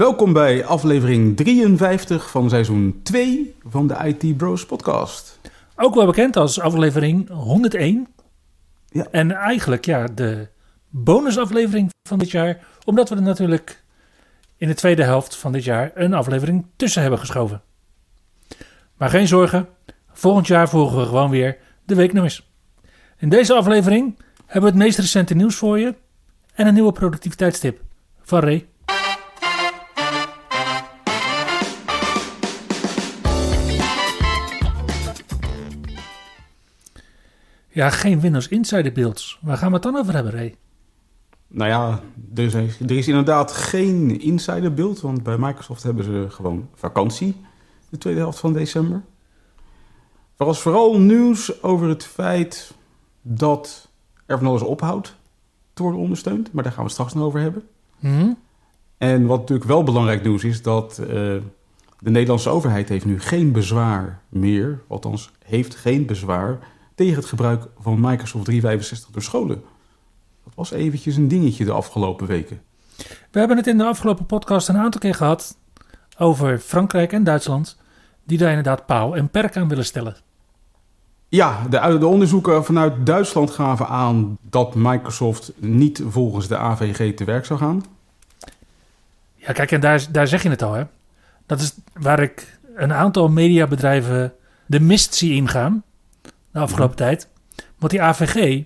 [0.00, 5.40] Welkom bij aflevering 53 van seizoen 2 van de IT Bros podcast.
[5.76, 8.08] Ook wel bekend als aflevering 101.
[8.88, 9.06] Ja.
[9.10, 10.48] En eigenlijk ja, de
[10.88, 12.66] bonusaflevering van dit jaar.
[12.84, 13.82] Omdat we er natuurlijk
[14.56, 17.62] in de tweede helft van dit jaar een aflevering tussen hebben geschoven.
[18.96, 19.68] Maar geen zorgen,
[20.12, 22.50] volgend jaar volgen we gewoon weer de weeknummers.
[23.18, 25.94] In deze aflevering hebben we het meest recente nieuws voor je
[26.54, 27.80] en een nieuwe productiviteitstip
[28.22, 28.68] van Ray.
[37.72, 39.38] Ja, geen Windows Insider Builds.
[39.42, 40.54] Waar gaan we het dan over hebben, Ray?
[41.48, 42.00] Nou ja,
[42.34, 47.36] er is, er is inderdaad geen insider beeld, want bij Microsoft hebben ze gewoon vakantie
[47.88, 49.02] de tweede helft van december.
[50.36, 52.74] Er was vooral nieuws over het feit
[53.22, 53.88] dat
[54.26, 55.16] er van alles ophoudt
[55.72, 57.62] te worden ondersteund, maar daar gaan we straks nog over hebben.
[57.98, 58.32] Hm?
[58.98, 61.08] En wat natuurlijk wel belangrijk nieuws is, dat eh,
[61.98, 66.58] de Nederlandse overheid heeft nu geen bezwaar meer, althans heeft geen bezwaar
[67.00, 69.62] tegen het gebruik van Microsoft 365 door scholen.
[70.44, 72.60] Dat was eventjes een dingetje de afgelopen weken.
[73.30, 75.56] We hebben het in de afgelopen podcast een aantal keer gehad
[76.18, 77.76] over Frankrijk en Duitsland,
[78.24, 80.16] die daar inderdaad paal en perk aan willen stellen.
[81.28, 87.24] Ja, de, de onderzoeken vanuit Duitsland gaven aan dat Microsoft niet volgens de AVG te
[87.24, 87.84] werk zou gaan.
[89.34, 90.84] Ja, kijk, en daar, daar zeg je het al, hè.
[91.46, 94.32] Dat is waar ik een aantal mediabedrijven
[94.66, 95.82] de mist zie ingaan
[96.52, 97.28] de afgelopen tijd.
[97.78, 98.62] Want die AVG,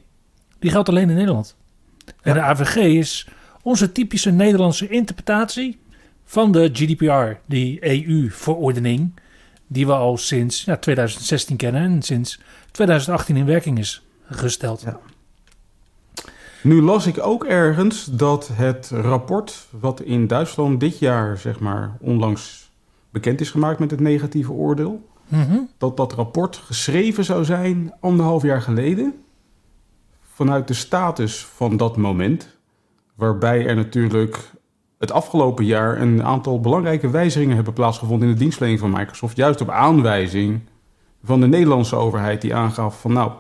[0.59, 1.57] die geldt alleen in Nederland.
[2.21, 3.29] En de AVG is
[3.63, 5.79] onze typische Nederlandse interpretatie
[6.25, 9.13] van de GDPR, die EU-verordening,
[9.67, 12.41] die we al sinds ja, 2016 kennen en sinds
[12.71, 14.81] 2018 in werking is gesteld.
[14.81, 15.01] Ja.
[16.63, 21.97] Nu las ik ook ergens dat het rapport wat in Duitsland dit jaar, zeg maar,
[22.01, 22.71] onlangs
[23.11, 25.59] bekend is gemaakt met het negatieve oordeel, Mhm.
[25.79, 29.15] dat dat rapport geschreven zou zijn anderhalf jaar geleden.
[30.33, 32.57] Vanuit de status van dat moment.
[33.15, 34.53] Waarbij er natuurlijk
[34.99, 39.37] het afgelopen jaar een aantal belangrijke wijzigingen hebben plaatsgevonden in de dienstverlening van Microsoft.
[39.37, 40.61] Juist op aanwijzing
[41.25, 43.33] van de Nederlandse overheid die aangaf van nou,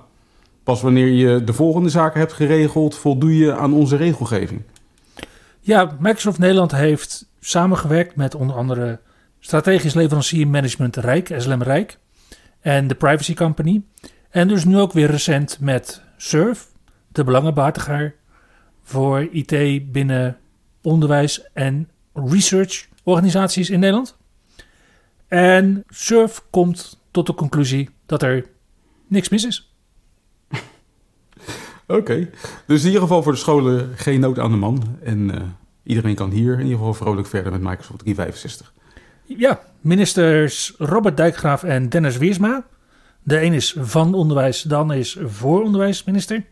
[0.62, 4.62] pas wanneer je de volgende zaken hebt geregeld, voldoe je aan onze regelgeving.
[5.60, 9.00] Ja, Microsoft Nederland heeft samengewerkt met onder andere
[9.44, 11.98] strategisch leverancier management Rijk, SLM Rijk,
[12.60, 13.82] en de Privacy Company.
[14.30, 16.68] En dus nu ook weer recent met SURF,
[17.08, 18.14] de belangenbehartiger
[18.82, 20.38] voor IT binnen
[20.82, 24.16] onderwijs en research organisaties in Nederland.
[25.28, 28.46] En SURF komt tot de conclusie dat er
[29.06, 29.74] niks mis is.
[31.86, 32.30] Oké,
[32.66, 34.98] dus in ieder geval voor de scholen geen nood aan de man.
[35.02, 35.42] En eh,
[35.82, 38.72] iedereen kan hier in ieder geval vrolijk verder met Microsoft 365.
[39.26, 42.64] Ja, ministers Robert Dijkgraaf en Dennis Wiersma.
[43.22, 46.44] De een is van onderwijs, de ander is voor onderwijsminister.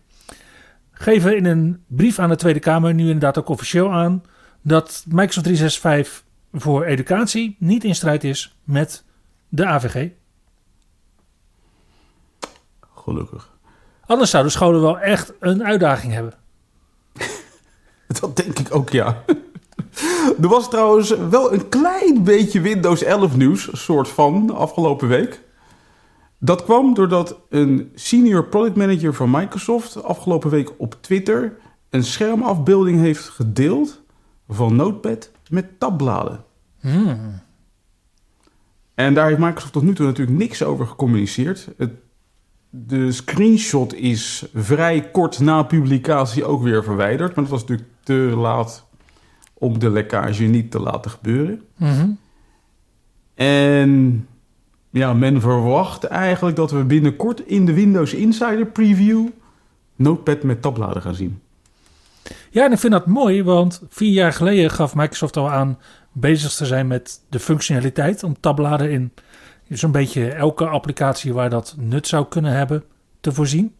[0.93, 4.23] Geven in een brief aan de Tweede Kamer nu inderdaad ook officieel aan
[4.63, 9.05] dat Microsoft 365 voor educatie niet in strijd is met
[9.49, 10.11] de AVG.
[12.95, 13.51] Gelukkig.
[14.07, 16.35] Anders zouden scholen wel echt een uitdaging hebben.
[18.21, 19.25] Dat denk ik ook, ja.
[20.43, 25.41] Er was trouwens wel een klein beetje Windows 11 nieuws, soort van, afgelopen week.
[26.39, 31.57] Dat kwam doordat een senior product manager van Microsoft afgelopen week op Twitter
[31.91, 34.03] een schermafbeelding heeft gedeeld
[34.49, 36.45] van Notepad met tabbladen.
[36.81, 37.41] Hmm.
[38.95, 41.69] En daar heeft Microsoft tot nu toe natuurlijk niks over gecommuniceerd.
[41.77, 41.91] Het,
[42.71, 47.35] de screenshot is vrij kort na publicatie ook weer verwijderd.
[47.35, 48.87] Maar dat was natuurlijk te laat
[49.63, 51.63] om de lekkage niet te laten gebeuren.
[51.77, 52.09] Mhm.
[53.35, 54.27] En
[54.91, 59.29] ja, men verwacht eigenlijk dat we binnenkort in de Windows Insider Preview
[59.97, 61.41] Notepad met tabbladen gaan zien.
[62.51, 65.79] Ja, en ik vind dat mooi, want vier jaar geleden gaf Microsoft al aan
[66.13, 69.13] bezig te zijn met de functionaliteit om tabbladen in
[69.69, 72.85] zo'n beetje elke applicatie waar dat nut zou kunnen hebben
[73.21, 73.75] te voorzien.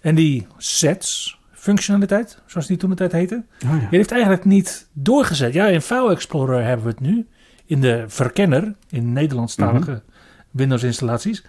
[0.00, 3.78] En die sets functionaliteit, zoals die toen de tijd heette, Oh ja.
[3.78, 5.52] die heeft eigenlijk niet doorgezet.
[5.52, 7.26] Ja, in File Explorer hebben we het nu.
[7.66, 10.02] in de verkenner, in Nederlandstalige
[10.50, 11.44] Windows-installaties.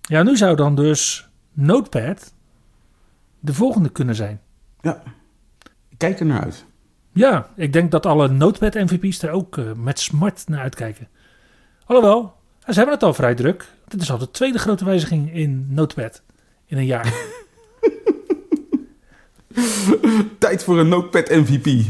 [0.00, 2.34] Ja, nu zou dan dus Notepad
[3.40, 4.40] de volgende kunnen zijn.
[4.80, 5.02] Ja,
[5.88, 6.64] ik kijk er naar uit.
[7.12, 11.08] Ja, ik denk dat alle Notepad-MVP's er ook eh, met smart naar uitkijken.
[11.86, 12.34] Alhoewel,
[12.66, 13.66] ze hebben het al vrij druk.
[13.88, 16.22] Dit is al de tweede grote wijziging in Notepad
[16.66, 17.12] in een jaar.
[20.38, 21.66] Tijd voor een Notepad MVP.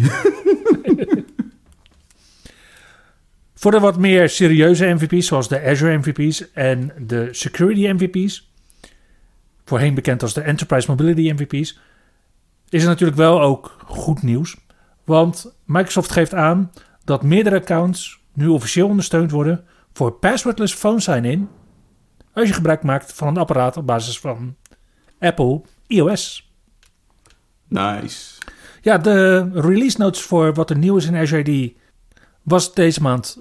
[3.55, 8.53] Voor de wat meer serieuze MVP's, zoals de Azure MVP's en de Security MVP's,
[9.65, 11.79] voorheen bekend als de Enterprise Mobility MVP's,
[12.69, 14.57] is er natuurlijk wel ook goed nieuws.
[15.05, 16.71] Want Microsoft geeft aan
[17.05, 21.49] dat meerdere accounts nu officieel ondersteund worden voor passwordless phone sign-in
[22.33, 24.57] als je gebruik maakt van een apparaat op basis van
[25.19, 26.52] Apple iOS.
[27.73, 28.39] Nice.
[28.81, 31.83] Ja, de release notes voor wat er nieuw is in Azure AD
[32.43, 33.39] was deze maand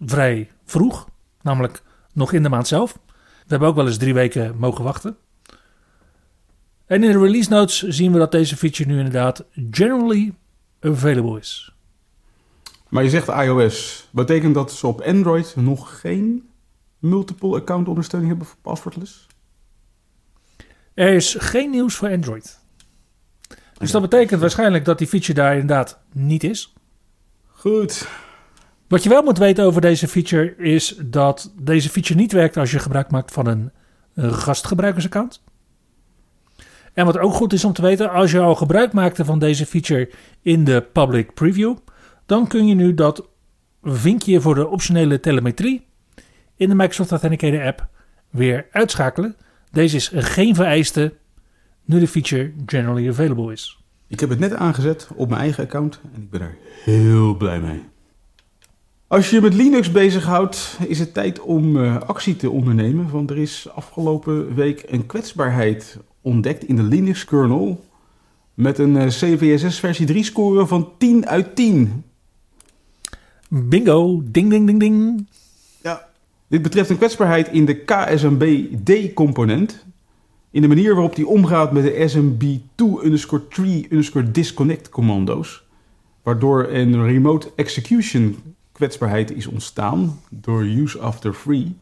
[0.00, 1.08] vrij vroeg.
[1.42, 1.82] Namelijk
[2.12, 2.98] nog in de maand zelf.
[3.14, 5.16] We hebben ook wel eens drie weken mogen wachten.
[6.86, 10.34] En in de release notes zien we dat deze feature nu inderdaad generally
[10.80, 11.74] available is.
[12.88, 14.08] Maar je zegt iOS.
[14.10, 16.48] Betekent dat ze op Android nog geen
[16.98, 19.26] multiple account ondersteuning hebben voor passwordless?
[20.94, 22.62] Er is geen nieuws voor Android.
[23.84, 26.72] Dus dat betekent waarschijnlijk dat die feature daar inderdaad niet is.
[27.46, 28.08] Goed.
[28.88, 32.70] Wat je wel moet weten over deze feature is dat deze feature niet werkt als
[32.70, 33.70] je gebruik maakt van een
[34.16, 35.42] gastgebruikersaccount.
[36.92, 39.66] En wat ook goed is om te weten, als je al gebruik maakte van deze
[39.66, 40.10] feature
[40.42, 41.76] in de public preview,
[42.26, 43.28] dan kun je nu dat
[43.82, 45.86] vinkje voor de optionele telemetrie
[46.56, 47.88] in de Microsoft Authenticator app
[48.30, 49.36] weer uitschakelen.
[49.70, 51.14] Deze is geen vereiste
[51.84, 53.78] nu de feature generally available is.
[54.06, 57.60] Ik heb het net aangezet op mijn eigen account en ik ben er heel blij
[57.60, 57.82] mee.
[59.06, 63.10] Als je je met Linux bezighoudt, is het tijd om uh, actie te ondernemen.
[63.10, 67.84] Want er is afgelopen week een kwetsbaarheid ontdekt in de Linux kernel.
[68.54, 72.04] Met een uh, CVSS versie 3 score van 10 uit 10.
[73.48, 75.26] Bingo, ding ding ding ding.
[75.82, 76.08] Ja.
[76.48, 79.84] Dit betreft een kwetsbaarheid in de KSMB-D-component.
[80.54, 85.62] In de manier waarop die omgaat met de SMB2-3-disconnect commando's.
[86.22, 88.42] Waardoor een remote execution
[88.72, 91.76] kwetsbaarheid is ontstaan door use after free.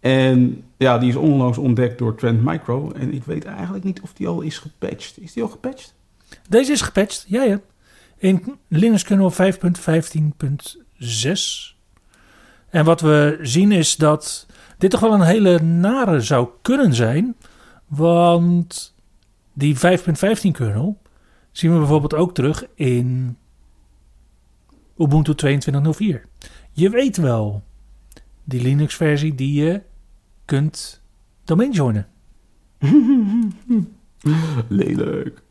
[0.00, 2.92] En ja, die is onlangs ontdekt door Trend Micro.
[2.92, 5.20] En ik weet eigenlijk niet of die al is gepatcht.
[5.20, 5.94] Is die al gepatcht?
[6.48, 7.60] Deze is gepatcht, ja ja.
[8.16, 9.38] In Linux kernel 5.15.6.
[12.70, 14.46] En wat we zien is dat
[14.78, 17.36] dit toch wel een hele nare zou kunnen zijn.
[17.86, 18.94] Want
[19.52, 19.80] die 5.15
[20.52, 20.98] kernel
[21.52, 23.36] zien we bijvoorbeeld ook terug in
[24.98, 26.20] Ubuntu 22.04.
[26.72, 27.62] Je weet wel,
[28.44, 29.82] die Linux-versie die je
[30.44, 31.02] kunt
[31.44, 32.06] domain joinen.
[34.68, 35.42] Lelijk.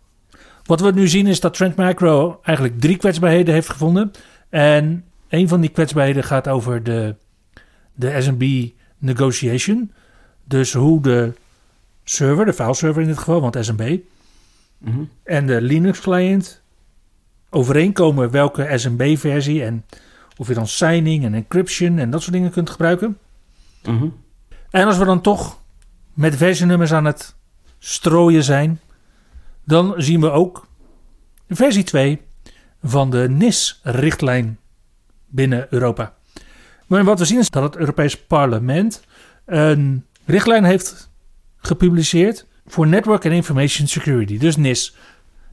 [0.64, 4.12] Wat we nu zien is dat Trend Micro eigenlijk drie kwetsbaarheden heeft gevonden.
[4.50, 7.16] En een van die kwetsbaarheden gaat over de,
[7.94, 9.92] de SMB negotiation.
[10.44, 11.34] Dus hoe de
[12.06, 13.98] server, de fileserver in dit geval, want SMB,
[14.78, 15.04] Mhm.
[15.24, 16.62] en de Linux client
[17.50, 19.86] overeenkomen welke SMB-versie en
[20.38, 23.18] of je dan signing en encryption en dat soort dingen kunt gebruiken.
[23.84, 24.08] Mhm.
[24.70, 25.62] En als we dan toch
[26.14, 27.36] met versienummers aan het
[27.80, 28.80] strooien zijn,
[29.64, 30.68] dan zien we ook
[31.50, 32.22] versie 2
[32.84, 34.60] van de NIS-richtlijn
[35.28, 36.14] binnen Europa.
[36.88, 39.04] Maar wat we zien is dat het Europees Parlement
[39.46, 41.10] een richtlijn heeft
[41.66, 44.96] gepubliceerd voor Network and Information Security, dus NIS.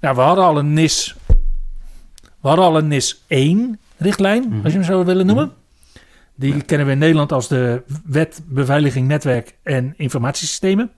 [0.00, 1.14] Nou, we hadden al een NIS,
[2.40, 4.60] we hadden al een NIS 1 richtlijn, Mhm.
[4.64, 5.52] als je hem zo willen noemen.
[6.34, 10.90] Die kennen we in Nederland als de Wet Beveiliging Netwerk en Informatiesystemen.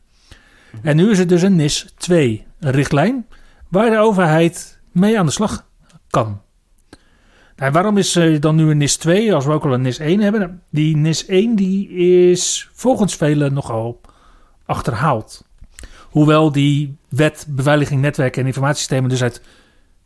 [0.83, 3.27] En nu is het dus een NIS 2 richtlijn
[3.69, 5.67] waar de overheid mee aan de slag
[6.11, 6.41] kan.
[7.57, 9.99] Nou, waarom is er dan nu een NIS 2 als we ook al een NIS
[9.99, 10.41] 1 hebben?
[10.41, 11.89] Nou, Die NIS 1 die
[12.31, 14.01] is volgens velen nogal
[14.67, 15.45] achterhaald.
[16.01, 19.41] Hoewel die wet beveiliging netwerk en informatiesystemen dus uit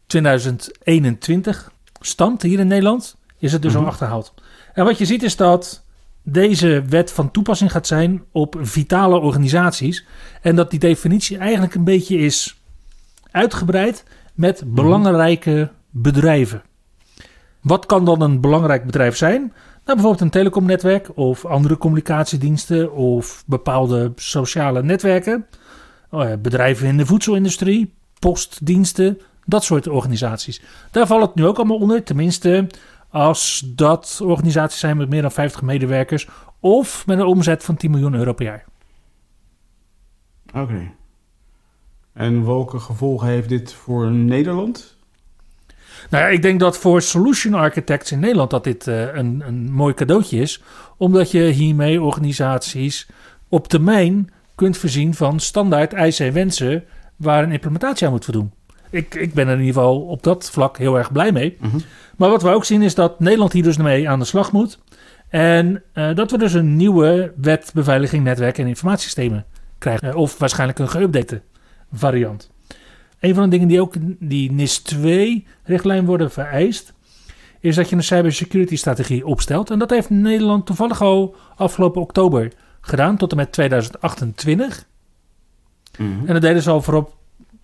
[0.06, 3.82] 2021 stamt hier in Nederland, is het dus Mhm.
[3.82, 4.34] al achterhaald.
[4.74, 5.84] En wat je ziet is dat
[6.22, 10.06] deze wet van toepassing gaat zijn op vitale organisaties.
[10.42, 12.56] En dat die definitie eigenlijk een beetje is
[13.30, 16.62] uitgebreid met belangrijke bedrijven.
[17.60, 19.52] Wat kan dan een belangrijk bedrijf zijn?
[19.88, 25.46] Nou, bijvoorbeeld een telecomnetwerk of andere communicatiediensten of bepaalde sociale netwerken.
[26.10, 30.62] Eh, Bedrijven in de voedselindustrie, postdiensten, dat soort organisaties.
[30.90, 32.04] Daar valt het nu ook allemaal onder.
[32.04, 32.66] Tenminste,
[33.08, 36.28] als dat organisaties zijn met meer dan 50 medewerkers
[36.60, 38.64] of met een omzet van 10 miljoen euro per jaar.
[40.54, 40.90] Oké.
[42.12, 44.97] En welke gevolgen heeft dit voor Nederland?
[46.08, 49.72] Nou ja, ik denk dat voor solution architects in Nederland dat dit uh, een, een
[49.72, 50.62] mooi cadeautje is.
[50.96, 53.08] Omdat je hiermee organisaties
[53.48, 56.84] op termijn kunt voorzien van standaard eisen en wensen
[57.16, 58.52] waar een implementatie aan moet voldoen.
[58.90, 61.56] Ik, ik ben er in ieder geval op dat vlak heel erg blij mee.
[61.60, 61.78] Mhm.
[62.16, 64.78] Maar wat we ook zien is dat Nederland hier dus mee aan de slag moet.
[65.28, 69.44] En uh, dat we dus een nieuwe wet beveiliging netwerk en informatiesystemen
[69.78, 70.08] krijgen.
[70.08, 71.40] Uh, of waarschijnlijk een geüpdate
[71.92, 72.50] variant.
[73.20, 76.92] Een van de dingen die ook die NIS 2 richtlijn worden vereist,
[77.60, 79.70] is dat je een cybersecurity strategie opstelt.
[79.70, 84.86] En dat heeft Nederland toevallig al afgelopen oktober gedaan, tot en met 2028.
[85.98, 86.26] Mhm.
[86.26, 87.16] En dat deden ze al voorop,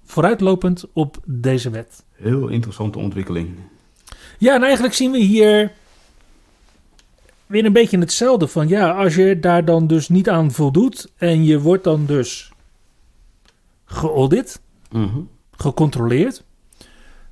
[0.05, 2.05] vooruitlopend op deze wet.
[2.13, 3.49] Heel interessante ontwikkeling.
[4.39, 5.73] Ja, en eigenlijk zien we hier
[7.47, 11.45] weer een beetje hetzelfde van ja, als je daar dan dus niet aan voldoet en
[11.45, 12.53] je wordt dan dus
[13.85, 15.21] geaudit, Mhm.
[15.57, 16.45] Gecontroleerd,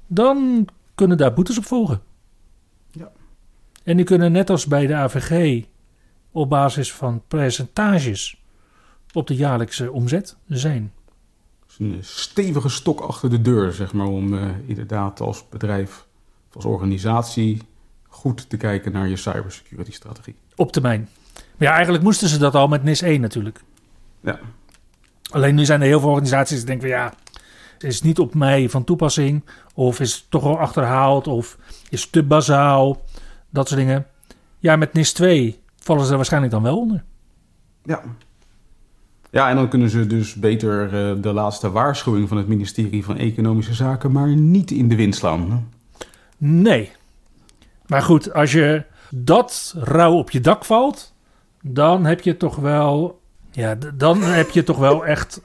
[0.06, 2.02] dan kunnen daar boetes op volgen.
[2.90, 3.12] Ja.
[3.84, 5.64] En die kunnen net als bij de AVG
[6.30, 8.42] op basis van percentages
[9.12, 10.92] op de jaarlijkse omzet zijn.
[11.66, 16.06] Dus een stevige stok achter de deur, zeg maar, om eh, inderdaad als bedrijf,
[16.48, 17.62] of als organisatie
[18.08, 20.34] goed te kijken naar je cybersecurity strategie.
[20.56, 21.08] Op termijn.
[21.34, 23.62] Maar ja, eigenlijk moesten ze dat al met NIS 1 natuurlijk.
[24.20, 24.40] Ja.
[25.30, 27.14] Alleen nu zijn er heel veel organisaties die denken van ja,
[27.82, 29.44] is niet op mij van toepassing.
[29.74, 31.26] Of is toch wel achterhaald.
[31.26, 31.58] Of
[31.90, 33.02] is te bazaal.
[33.50, 34.06] Dat soort dingen.
[34.58, 37.04] Ja, met NIS 2 vallen ze er waarschijnlijk dan wel onder.
[37.84, 38.02] Ja.
[39.30, 43.16] Ja, en dan kunnen ze dus beter eh, de laatste waarschuwing van het ministerie van
[43.16, 45.50] Economische Zaken maar niet in de wind slaan.
[45.50, 45.56] hè?
[46.36, 46.92] Nee.
[47.86, 51.14] Maar goed, als je dat rauw op je dak valt,
[51.62, 53.20] dan heb je toch wel.
[53.50, 55.40] Ja, dan heb je toch wel echt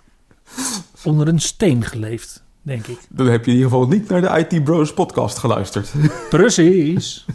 [1.03, 2.99] onder een steen geleefd, denk ik.
[3.09, 5.93] Dan heb je in ieder geval niet naar de IT Bros podcast geluisterd.
[6.29, 7.25] Precies.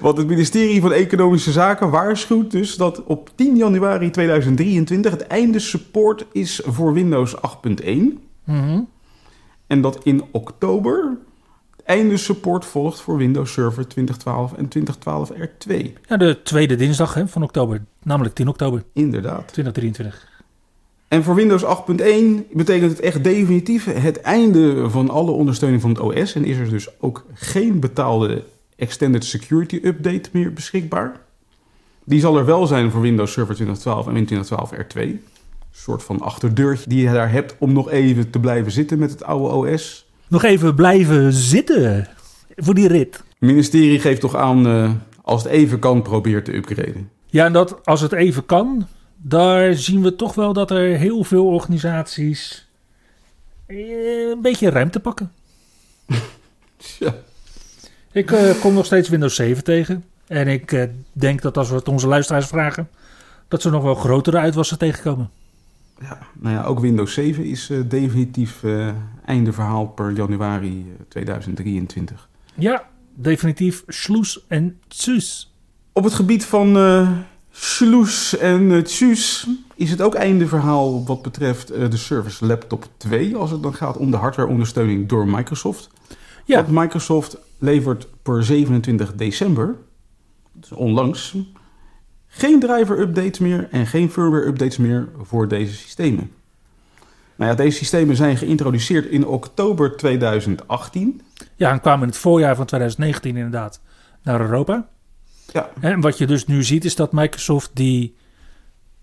[0.00, 5.58] Want het ministerie van Economische Zaken waarschuwt dus dat op 10 januari 2023 het einde
[5.58, 7.42] support is voor Windows 8.1.
[8.44, 8.80] Mhm.
[9.66, 11.16] En dat in oktober
[11.76, 15.92] het einde support volgt voor Windows Server 2012 en 2012 R2.
[16.08, 19.52] Ja, de tweede dinsdag hè, van oktober, namelijk 10 oktober Inderdaad.
[19.52, 20.33] 2023.
[21.08, 21.68] En voor Windows 8.1
[22.52, 26.34] betekent het echt definitief het einde van alle ondersteuning van het OS.
[26.34, 28.44] En is er dus ook geen betaalde
[28.76, 31.20] Extended Security Update meer beschikbaar.
[32.04, 35.00] Die zal er wel zijn voor Windows Server 2012 en Windows 2012 R2.
[35.00, 39.10] Een soort van achterdeurtje die je daar hebt om nog even te blijven zitten met
[39.10, 40.06] het oude OS.
[40.28, 42.08] Nog even blijven zitten
[42.56, 43.14] voor die rit.
[43.16, 44.90] Het ministerie geeft toch aan, eh,
[45.22, 47.10] als het even kan, probeer te upgraden.
[47.26, 48.86] Ja, en dat als het even kan,
[49.26, 52.68] daar zien we toch wel dat er heel veel organisaties
[53.66, 55.32] eh, een beetje ruimte pakken.
[56.98, 57.14] Ja.
[58.12, 60.04] Ik eh, kom nog steeds Windows 7 tegen.
[60.26, 62.88] En ik eh, denk dat als we het onze luisteraars vragen,
[63.48, 65.30] dat ze nog wel grotere uitwassen tegenkomen.
[66.00, 68.62] Ja, nou ja, ook Windows 7 is definitief
[69.24, 72.28] einde verhaal per januari eh, 2023.
[72.54, 75.54] Ja, definitief sloes en tsus.
[75.92, 76.72] Op het gebied van
[77.56, 78.82] Sloes en uh,
[79.74, 83.36] is het ook einde verhaal wat betreft eh, de Service Laptop 2...
[83.36, 85.90] als het dan gaat om de hardwareondersteuning door Microsoft.
[86.44, 86.56] Ja.
[86.56, 89.76] Want Microsoft levert per 27 december,
[90.52, 91.36] dus onlangs...
[92.26, 96.30] geen driver-updates meer en geen firmware-updates meer voor deze systemen.
[97.36, 101.20] Nou ja, deze systemen zijn geïntroduceerd in oktober 2018...
[101.56, 103.80] Ja, en kwamen in het voorjaar van 2019 inderdaad
[104.22, 104.88] naar Europa.
[105.52, 105.70] Ja.
[105.80, 108.16] En wat je dus nu ziet is dat Microsoft die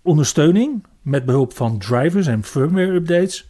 [0.01, 3.50] ondersteuning met behulp van drivers en firmware updates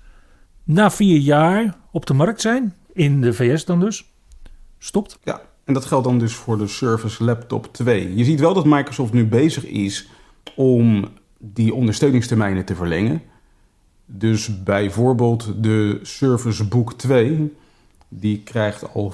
[0.63, 4.11] na vier jaar op de markt zijn, in de VS dan dus,
[4.79, 5.19] stopt.
[5.23, 8.15] Ja, en dat geldt dan dus voor de Surface Laptop 2.
[8.15, 10.07] Je ziet wel dat Microsoft nu bezig is
[10.55, 11.07] om
[11.37, 13.21] die ondersteuningstermijnen te verlengen.
[14.05, 17.55] Dus bijvoorbeeld de Surface Book 2,
[18.07, 19.13] die krijgt al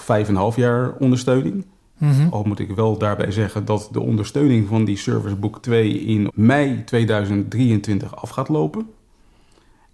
[0.51, 1.65] 5,5 jaar ondersteuning.
[1.97, 2.27] Mhm.
[2.29, 6.31] Al moet ik wel daarbij zeggen dat de ondersteuning van die Service Book 2 in
[6.33, 8.89] mei 2023 af gaat lopen.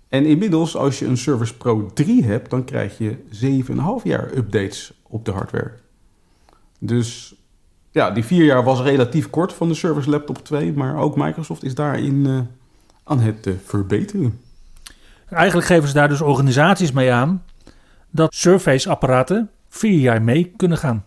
[0.10, 4.94] En inmiddels, als je een Service Pro 3 hebt, dan krijg je 7,5 jaar updates
[5.08, 5.72] op de hardware.
[6.80, 7.36] Dus
[7.92, 11.64] ja, die vier jaar was relatief kort van de Service Laptop 2, maar ook Microsoft
[11.64, 12.40] is daarin eh,
[13.04, 14.40] aan het eh, verbeteren.
[15.30, 17.44] Eigenlijk geven ze daar dus organisaties mee aan
[18.10, 21.06] dat Surface-apparaten vier jaar mee kunnen gaan.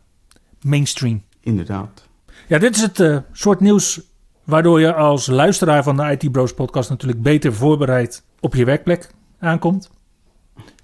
[0.67, 1.23] Mainstream.
[1.41, 2.09] Inderdaad.
[2.49, 4.01] Ja, dit is het uh, soort nieuws
[4.45, 9.11] waardoor je als luisteraar van de IT Bros podcast natuurlijk beter voorbereid op je werkplek
[9.39, 9.91] aankomt.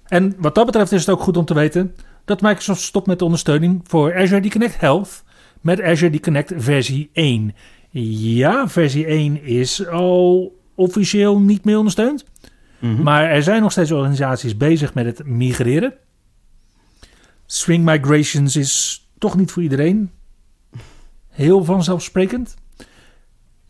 [0.07, 3.19] En wat dat betreft is het ook goed om te weten dat Microsoft stopt met
[3.19, 5.23] de ondersteuning voor Azure D Connect Health
[5.61, 7.55] met Azure D Connect versie 1.
[7.89, 12.25] Ja, versie 1 is al officieel niet meer ondersteund.
[12.79, 13.03] Mm -hmm.
[13.03, 15.93] Maar er zijn nog steeds organisaties bezig met het migreren.
[17.45, 20.11] Swing migrations is toch niet voor iedereen
[21.29, 22.55] heel vanzelfsprekend.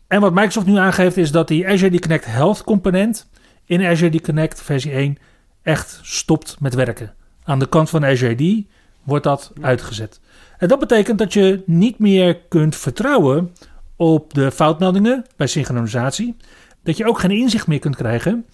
[0.06, 3.30] En wat Microsoft nu aangeeft is dat die Azure Connect Health component
[3.64, 5.18] in Azure Connect versie 1
[5.62, 7.14] echt stopt met werken.
[7.44, 8.66] Aan de kant van Azure D
[9.02, 10.20] wordt dat uitgezet.
[10.58, 13.52] En dat betekent dat je niet meer kunt vertrouwen
[13.96, 16.36] op de foutmeldingen bij synchronisatie.
[16.82, 18.46] Dat je ook geen inzicht meer kunt krijgen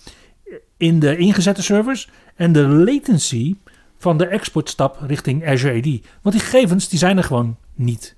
[0.76, 3.56] in de ingezette servers en de latency
[4.00, 6.00] van de exportstap richting Azure AD.
[6.22, 8.16] Want die gegevens die zijn er gewoon niet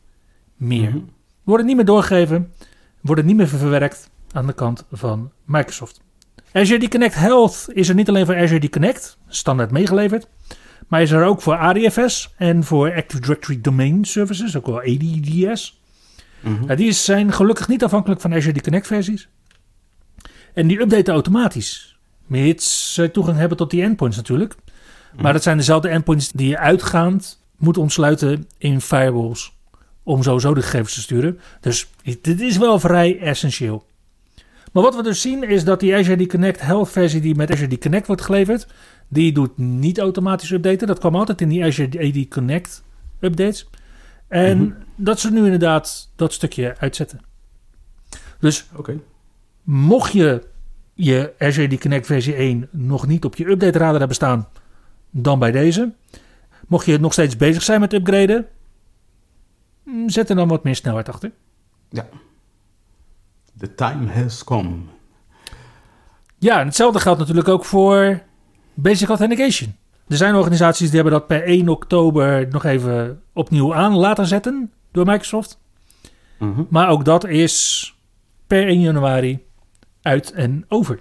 [0.57, 0.89] meer.
[0.89, 1.09] Mm -hmm.
[1.43, 2.53] Worden niet meer doorgegeven,
[3.01, 6.01] worden niet meer verwerkt aan de kant van Microsoft.
[6.53, 10.29] Azure D Connect Health is er niet alleen voor Azure D Connect, standaard meegeleverd,
[10.89, 15.81] maar is er ook voor ADFS en voor Active Directory Domain Services, ook wel ADDS.
[16.41, 16.77] Mm -hmm.
[16.77, 19.29] die zijn gelukkig niet afhankelijk van Azure D Connect versies.
[20.55, 24.55] En die updaten automatisch, mits ze toegang hebben tot die endpoints natuurlijk.
[25.15, 25.23] Mm.
[25.23, 29.57] Maar dat zijn dezelfde endpoints die je uitgaand moet ontsluiten in firewalls
[30.03, 31.41] om sowieso de gegevens te sturen.
[31.61, 31.91] Dus
[32.21, 33.87] dit is wel vrij essentieel.
[34.73, 37.51] Maar wat we dus zien is dat die Azure D Connect Health versie die met
[37.53, 38.67] Azure D Connect wordt geleverd,
[39.09, 40.87] die doet niet automatisch updaten.
[40.87, 42.83] Dat kwam altijd in die Azure AD Connect
[43.21, 43.69] updates.
[44.29, 44.77] En mm -hmm.
[44.97, 47.21] dat ze nu inderdaad dat stukje uitzetten.
[48.39, 49.01] Dus okay.
[49.63, 50.43] mocht je
[50.95, 54.49] je Azure D Connect versie 1 nog niet op je update radar hebben staan,
[55.13, 55.93] dan bij deze.
[56.69, 58.47] Mocht je nog steeds bezig zijn met upgraden,
[60.07, 61.33] zet er dan wat meer snelheid achter.
[61.89, 62.09] Ja.
[63.59, 64.75] The time has come.
[66.39, 68.23] Ja, en hetzelfde geldt natuurlijk ook voor
[68.75, 69.77] Basic Authentication.
[70.09, 74.73] Er zijn organisaties die hebben dat per 1 oktober nog even opnieuw aan laten zetten
[74.91, 75.59] door Microsoft.
[76.39, 76.67] Mm -hmm.
[76.71, 77.87] Maar ook dat is
[78.47, 79.45] per 1 januari
[80.03, 81.01] uit en over.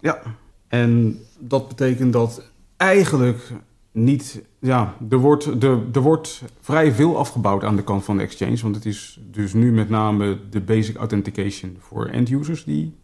[0.00, 0.22] Ja,
[0.68, 3.52] en dat betekent dat eigenlijk
[3.92, 4.42] niet.
[4.58, 8.56] Ja, er wordt, er, er wordt vrij veel afgebouwd aan de kant van de exchange.
[8.62, 12.94] Want het is dus nu met name de basic authentication voor end-users die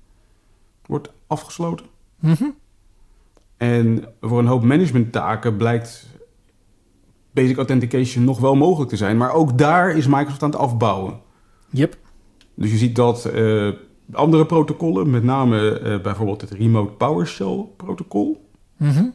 [0.86, 1.86] wordt afgesloten.
[2.20, 2.54] Mm -hmm.
[3.56, 6.06] En voor een hoop managementtaken blijkt
[7.30, 9.16] basic authentication nog wel mogelijk te zijn.
[9.16, 11.20] Maar ook daar is Microsoft aan het afbouwen.
[11.70, 11.96] Yep.
[12.54, 13.72] Dus je ziet dat uh,
[14.12, 19.12] andere protocollen, met name uh, bijvoorbeeld het Remote PowerShell protocol, mm -hmm.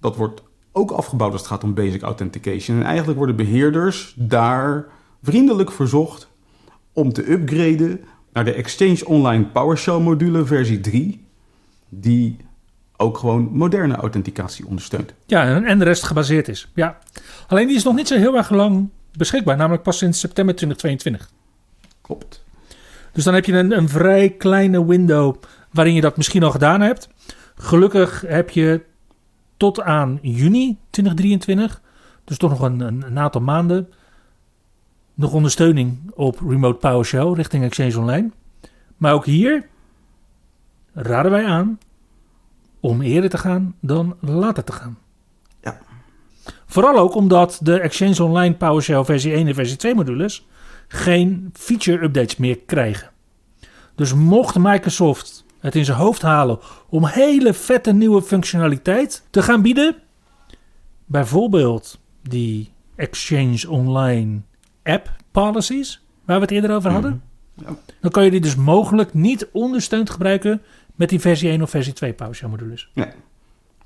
[0.00, 2.78] Dat wordt ook afgebouwd als het gaat om basic authentication.
[2.78, 4.86] En eigenlijk worden beheerders daar
[5.22, 6.28] vriendelijk verzocht
[6.92, 8.00] om te upgraden
[8.32, 11.24] naar de Exchange Online PowerShell module versie 3,
[11.88, 12.36] die
[12.96, 15.14] ook gewoon moderne authenticatie ondersteunt.
[15.26, 16.70] Ja, en de rest gebaseerd is.
[16.74, 16.98] Ja.
[17.48, 21.30] Alleen die is nog niet zo heel erg lang beschikbaar, namelijk pas sinds september 2022.
[22.00, 22.44] Klopt.
[23.12, 25.34] Dus dan heb je een, een vrij kleine window
[25.72, 27.08] waarin je dat misschien al gedaan hebt.
[27.54, 28.80] Gelukkig heb je
[29.58, 31.82] tot aan juni 2023,
[32.24, 33.92] dus toch nog een, aantal maanden,
[35.14, 38.30] nog ondersteuning op Remote PowerShell richting Exchange Online.
[38.96, 39.68] Maar ook hier
[40.92, 41.78] raden wij aan
[42.80, 44.98] om eerder te gaan dan later te gaan.
[45.62, 45.78] Ja.
[46.66, 50.46] Vooral ook omdat de Exchange Online PowerShell versie 1 en versie 2 modules
[50.88, 53.10] geen feature updates meer krijgen.
[53.94, 59.62] Dus mocht Microsoft het in zijn hoofd halen om hele vette nieuwe functionaliteit te gaan
[59.62, 59.96] bieden,
[61.04, 64.40] bijvoorbeeld die Exchange Online
[64.82, 67.22] app policies, waar we het eerder over hadden,
[67.54, 67.76] ja.
[68.00, 70.62] dan kan je die dus mogelijk niet ondersteund gebruiken
[70.94, 72.90] met die versie 1 of versie 2 PowerShell modules.
[72.94, 73.10] Nee.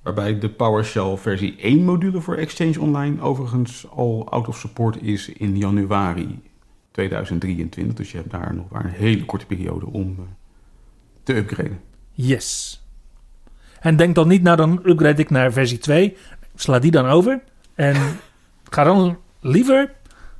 [0.02, 5.28] Waarbij de PowerShell versie 1 module voor Exchange Online overigens al out of support is
[5.28, 6.40] in januari
[6.90, 7.94] 2023.
[7.94, 10.16] Dus je hebt daar nog maar een hele korte periode om
[11.22, 11.80] te upgraden.
[12.12, 12.80] Yes.
[13.80, 16.16] En denk dan niet, nou dan upgrade ik naar versie 2.
[16.54, 17.40] Sla die dan over.
[17.74, 17.96] En
[18.70, 19.92] ga dan liever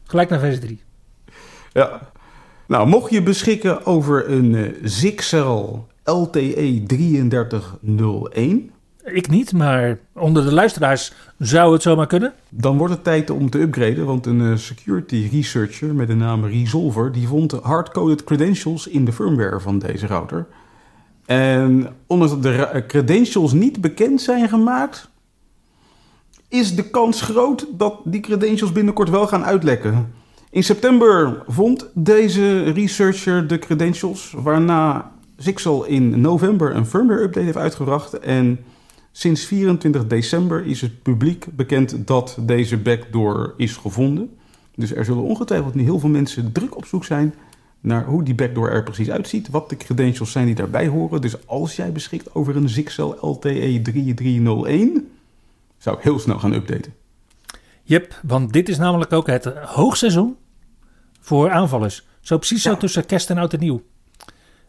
[0.05, 0.83] gelijk naar versie 3.
[1.73, 2.11] Ja.
[2.67, 8.71] Nou, mocht je beschikken over een uh, Zixel LTE 3301.
[9.05, 12.33] Ik niet, maar onder de luisteraars zou het zomaar kunnen.
[12.49, 16.45] Dan wordt het tijd om te upgraden, want een uh, security researcher met de naam
[16.45, 17.13] Resolver...
[17.13, 20.47] die vond hardcoded credentials in de firmware van deze router.
[21.25, 25.11] En ondanks dat de credentials niet bekend zijn gemaakt...
[26.49, 30.13] is de kans groot dat die credentials binnenkort wel gaan uitlekken.
[30.51, 37.57] In september vond deze researcher de credentials, waarna Zixel in november een firmware update heeft
[37.57, 38.19] uitgebracht.
[38.19, 38.59] En
[39.13, 44.31] sinds 24 december is het publiek bekend dat deze backdoor is gevonden.
[44.75, 47.35] Dus er zullen ongetwijfeld nu heel veel mensen druk op zoek zijn
[47.83, 51.21] naar hoe die backdoor er precies uitziet, wat de credentials zijn die daarbij horen.
[51.21, 55.11] Dus als jij beschikt over een Zixel LTE 3301,
[55.79, 56.95] zou ik heel snel gaan updaten.
[57.83, 60.37] Yep, want dit is namelijk ook het hoogseizoen
[61.21, 62.07] voor aanvallers.
[62.21, 63.83] Zo precies zo tussen kerst en oud en nieuw.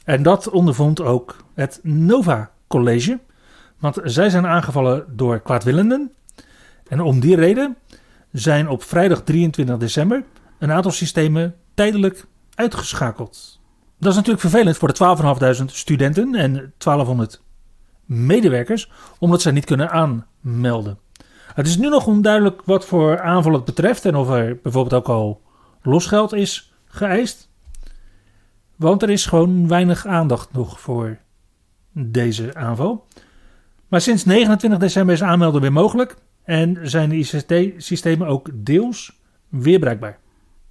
[0.04, 3.20] En dat ondervond ook het Nova College.
[3.80, 6.12] Want zij zijn aangevallen door kwaadwillenden.
[6.88, 7.78] En om die reden
[8.32, 10.24] zijn op vrijdag 23 december
[10.60, 13.60] een aantal systemen tijdelijk uitgeschakeld.
[13.98, 17.42] Dat is natuurlijk vervelend voor de 12.500 studenten en 1200
[18.06, 21.00] medewerkers, omdat zij niet kunnen aanmelden.
[21.54, 25.10] Het is nu nog onduidelijk wat voor aanval het betreft en of er bijvoorbeeld ook
[25.10, 25.42] al
[25.82, 27.50] losgeld is geëist.
[28.76, 31.18] Want er is gewoon weinig aandacht nog voor
[31.92, 33.08] deze aanval.
[33.88, 39.80] Maar sinds 29 december is aanmelden weer mogelijk en zijn de ICT-systemen ook deels weer
[39.80, 40.20] bereikbaar.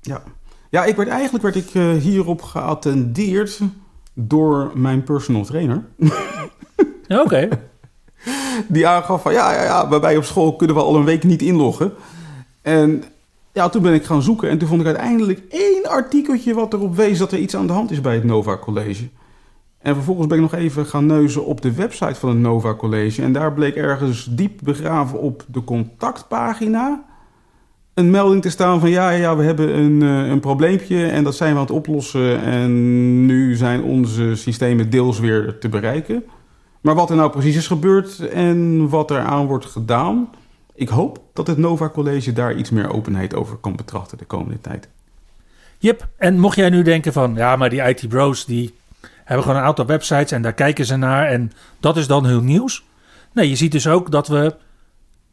[0.00, 0.22] Ja,
[0.72, 3.60] ja ik werd, eigenlijk werd ik eh, hierop geattendeerd
[4.14, 5.84] door mijn personal trainer.
[7.08, 7.48] Oké,
[8.68, 11.24] Die aangaf van ja, ja, ja, bij mij op school kunnen we al een week
[11.24, 11.92] niet inloggen.
[12.62, 13.04] En
[13.52, 16.96] ja, toen ben ik gaan zoeken en toen vond ik uiteindelijk één artikeltje wat erop
[16.96, 19.08] wees dat er iets aan de hand is bij het Nova College.
[19.78, 23.22] En vervolgens ben ik nog even gaan neuzen op de website van het Nova College.
[23.22, 27.04] En daar bleek ergens diep begraven op de contactpagina
[27.94, 31.36] een melding te staan van ja, ja, we hebben een, eh, een probleempje en dat
[31.36, 32.42] zijn we aan het oplossen.
[32.42, 36.24] En nu zijn onze systemen deels weer te bereiken.
[36.80, 40.30] Maar wat er nou precies is gebeurd en wat er aan wordt gedaan,
[40.74, 44.60] ik hoop dat het Nova College daar iets meer openheid over kan betrachten de komende
[44.60, 44.88] tijd.
[45.78, 48.74] Yep, en mocht jij nu denken van, ja, maar die IT-bros die
[49.24, 52.44] hebben gewoon een aantal websites en daar kijken ze naar en dat is dan hun
[52.44, 52.84] nieuws.
[53.32, 54.54] Nee, je ziet dus ook dat we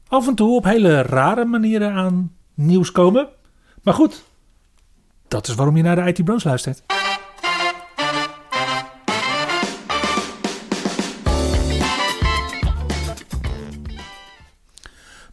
[0.07, 3.29] af en toe op hele rare manieren aan nieuws komen.
[3.83, 4.23] Maar goed,
[5.27, 6.83] dat is waarom je naar de IT-bros luistert.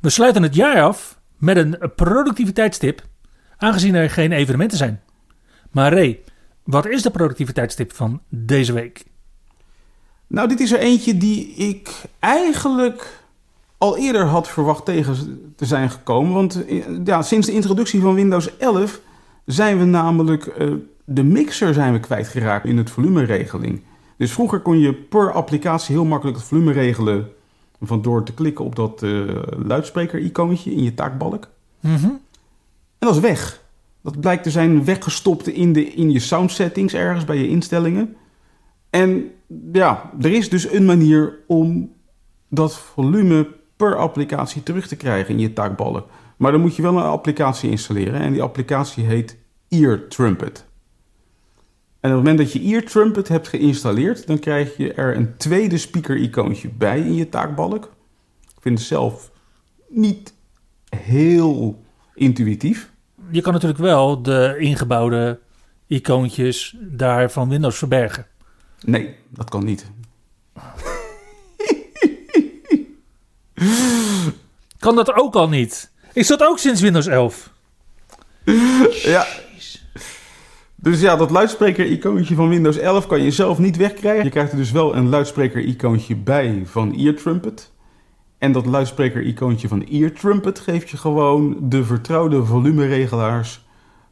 [0.00, 3.06] We sluiten het jaar af met een productiviteitstip,
[3.56, 5.02] aangezien er geen evenementen zijn.
[5.70, 6.20] Maar Ray,
[6.64, 9.04] wat is de productiviteitstip van deze week?
[10.26, 13.25] Nou, dit is er eentje die ik eigenlijk
[13.78, 16.32] al eerder had verwacht tegen te zijn gekomen.
[16.32, 19.00] Want eh, ja, sinds de introductie van Windows 11
[19.44, 20.72] zijn we namelijk eh,
[21.04, 23.82] de mixer zijn we kwijtgeraakt in het volumeregeling.
[24.16, 27.28] Dus vroeger kon je per applicatie heel makkelijk het volume regelen
[27.80, 29.24] van door te klikken op dat eh,
[29.66, 31.48] luidspreker-icoontje in je taakbalk.
[31.80, 32.04] Mhm.
[32.98, 33.64] En dat is weg.
[34.02, 38.16] Dat blijkt te zijn weggestopt in, de, in je sound settings ergens bij je instellingen.
[38.90, 39.30] En
[39.72, 41.92] ja, er is dus een manier om
[42.48, 46.08] dat volume per applicatie terug te krijgen in je taakbalk.
[46.36, 49.36] Maar dan moet je wel een applicatie installeren en die applicatie heet
[49.68, 50.64] Ear Trumpet.
[52.00, 55.36] En op het moment dat je Ear Trumpet hebt geïnstalleerd, dan krijg je er een
[55.36, 57.84] tweede speaker-icoontje bij in je taakbalk.
[58.42, 59.30] Ik vind het zelf
[59.88, 60.34] niet
[60.88, 61.82] heel
[62.14, 62.92] intuïtief.
[63.30, 65.40] Je kan natuurlijk wel de ingebouwde
[65.86, 68.26] icoontjes daar van Windows verbergen.
[68.84, 69.90] Nee, dat kan niet.
[74.78, 75.90] Kan dat ook al niet?
[76.12, 77.50] Is dat ook sinds Windows 11?
[79.02, 79.26] Ja.
[80.74, 84.24] Dus ja, dat luidspreker-icoontje van Windows 11 kan je zelf niet wegkrijgen.
[84.24, 87.72] Je krijgt er dus wel een luidspreker-icoontje bij van Ear Trumpet.
[88.38, 93.64] En dat luidspreker-icoontje van Ear Trumpet geeft je gewoon de vertrouwde volumeregelaars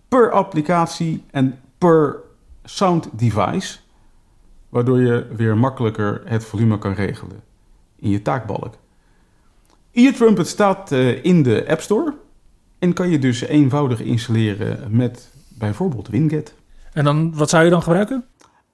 [0.08, 2.20] per applicatie en per
[2.64, 3.78] sound device.
[4.68, 7.42] Waardoor je weer makkelijker het volume kan regelen
[7.96, 8.74] in je taakbalk.
[9.94, 12.14] Ear Trumpet staat eh, in de App Store.
[12.78, 16.54] En kan je dus eenvoudig installeren met bijvoorbeeld Winget.
[16.92, 18.24] En dan, wat zou je dan gebruiken?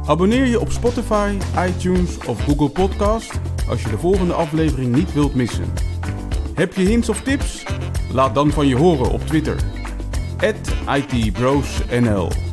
[0.07, 1.37] Abonneer je op Spotify,
[1.69, 5.73] iTunes of Google Podcast als je de volgende aflevering niet wilt missen.
[6.55, 7.65] Heb je hints of tips?
[8.13, 9.57] Laat dan van je horen op Twitter.
[10.87, 12.52] @itbrosnl